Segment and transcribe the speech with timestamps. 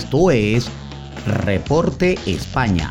[0.00, 0.66] Esto es
[1.26, 2.90] Reporte España.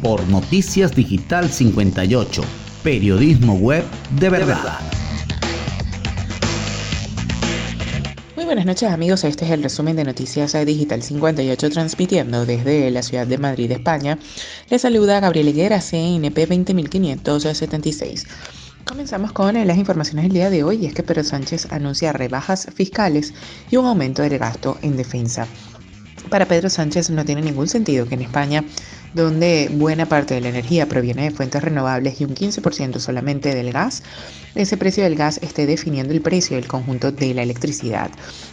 [0.00, 2.42] Por Noticias Digital 58,
[2.84, 3.84] periodismo web
[4.20, 4.78] de verdad.
[8.36, 13.02] Muy buenas noches amigos, este es el resumen de Noticias Digital 58 transmitiendo desde la
[13.02, 14.20] ciudad de Madrid, España.
[14.70, 18.26] Les saluda Gabriel Higuera, CNP 20576.
[18.96, 22.66] Comenzamos con las informaciones del día de hoy y es que Pedro Sánchez anuncia rebajas
[22.74, 23.34] fiscales
[23.70, 25.46] y un aumento del gasto en defensa.
[26.30, 28.64] Para Pedro Sánchez no tiene ningún sentido que en España
[29.16, 33.72] donde buena parte de la energía proviene de fuentes renovables y un 15% solamente del
[33.72, 34.02] gas,
[34.54, 38.10] ese precio del gas esté definiendo el precio del conjunto de la electricidad.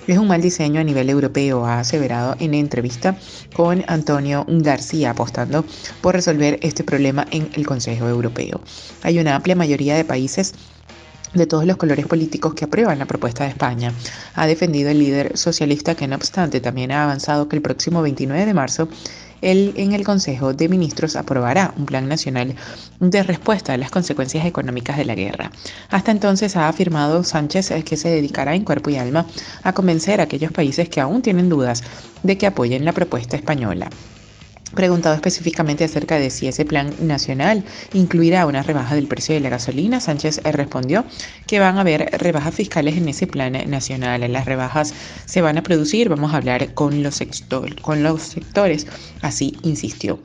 [0.08, 3.18] Es un mal diseño a nivel europeo, ha aseverado en entrevista
[3.54, 5.66] con Antonio García, apostando
[6.00, 8.62] por resolver este problema en el Consejo Europeo.
[9.02, 10.54] Hay una amplia mayoría de países
[11.34, 13.92] de todos los colores políticos que aprueban la propuesta de España.
[14.36, 18.46] Ha defendido el líder socialista que no obstante también ha avanzado que el próximo 29
[18.46, 18.88] de marzo
[19.44, 22.56] él en el Consejo de Ministros aprobará un plan nacional
[23.00, 25.52] de respuesta a las consecuencias económicas de la guerra.
[25.90, 29.26] Hasta entonces ha afirmado Sánchez que se dedicará en cuerpo y alma
[29.64, 31.84] a convencer a aquellos países que aún tienen dudas
[32.24, 33.90] de que apoyen la propuesta española.
[34.76, 39.50] Preguntado específicamente acerca de si ese plan nacional incluirá una rebaja del precio de la
[39.50, 41.06] gasolina, Sánchez respondió
[41.46, 44.32] que van a haber rebajas fiscales en ese plan nacional.
[44.32, 44.94] Las rebajas
[45.26, 47.22] se van a producir, vamos a hablar con los,
[47.82, 48.88] con los sectores,
[49.22, 50.20] así insistió.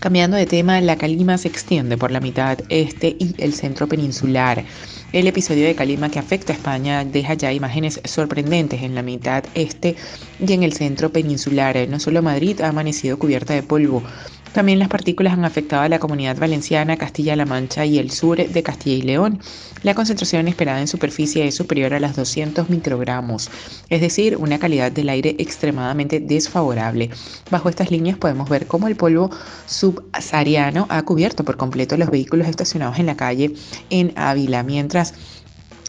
[0.00, 4.64] Cambiando de tema, la calima se extiende por la mitad este y el centro peninsular.
[5.10, 9.44] El episodio de Calima que afecta a España deja ya imágenes sorprendentes en la mitad
[9.54, 9.96] este
[10.38, 11.88] y en el centro peninsular.
[11.88, 14.04] No solo Madrid ha amanecido cubierta de polvo,
[14.52, 18.62] también las partículas han afectado a la comunidad valenciana, Castilla-La Mancha y el sur de
[18.62, 19.40] Castilla y León.
[19.82, 23.50] La concentración esperada en superficie es superior a las 200 microgramos,
[23.88, 27.10] es decir, una calidad del aire extremadamente desfavorable.
[27.50, 29.30] Bajo estas líneas podemos ver cómo el polvo
[29.66, 33.52] subsahariano ha cubierto por completo los vehículos estacionados en la calle
[33.90, 35.14] en Ávila, mientras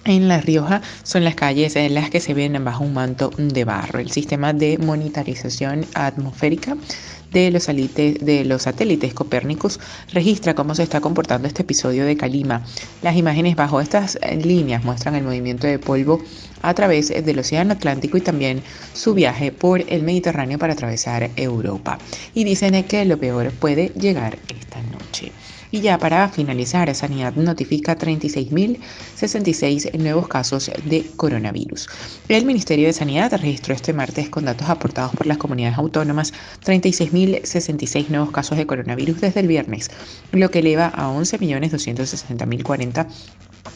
[0.06, 3.66] en La Rioja son las calles en las que se ven bajo un manto de
[3.66, 4.00] barro.
[4.00, 6.78] El sistema de monitorización atmosférica
[7.32, 9.80] de los, de los satélites Copérnicus
[10.14, 12.64] registra cómo se está comportando este episodio de Calima.
[13.02, 16.22] Las imágenes bajo estas eh, líneas muestran el movimiento de polvo
[16.62, 18.62] a través del Océano Atlántico y también
[18.94, 21.98] su viaje por el Mediterráneo para atravesar Europa.
[22.34, 25.32] Y dicen que lo peor puede llegar esta noche.
[25.72, 31.88] Y ya para finalizar, Sanidad notifica 36.066 nuevos casos de coronavirus.
[32.28, 36.34] El Ministerio de Sanidad registró este martes con datos aportados por las comunidades autónomas
[36.66, 39.92] 36.066 nuevos casos de coronavirus desde el viernes,
[40.32, 43.06] lo que eleva a 11.260.040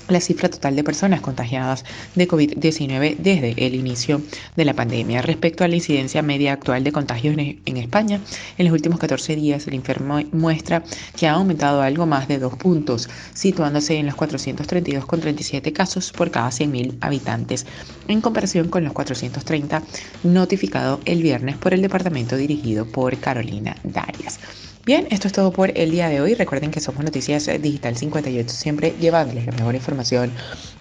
[0.07, 4.21] la cifra total de personas contagiadas de COVID-19 desde el inicio
[4.55, 5.21] de la pandemia.
[5.21, 8.19] Respecto a la incidencia media actual de contagios en España,
[8.57, 10.83] en los últimos 14 días el informe muestra
[11.15, 16.49] que ha aumentado algo más de dos puntos, situándose en los 432,37 casos por cada
[16.49, 17.65] 100.000 habitantes,
[18.07, 19.83] en comparación con los 430
[20.23, 24.39] notificados el viernes por el departamento dirigido por Carolina Darias.
[24.85, 26.33] Bien, esto es todo por el día de hoy.
[26.35, 30.31] Recuerden que somos Noticias Digital 58, siempre llevándoles la mejor información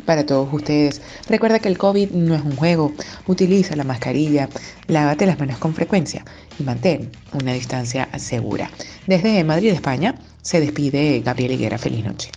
[0.07, 1.01] para todos ustedes.
[1.29, 2.93] Recuerda que el COVID no es un juego.
[3.27, 4.49] Utiliza la mascarilla,
[4.89, 6.25] lávate las manos con frecuencia
[6.59, 8.71] y mantén una distancia segura.
[9.07, 11.79] Desde Madrid, España, se despide Gabriel Higuera.
[11.79, 12.31] Feliz noche.